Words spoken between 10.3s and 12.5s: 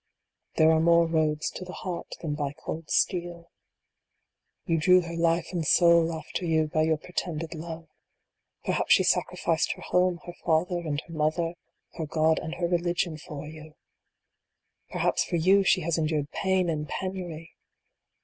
father and her mother her God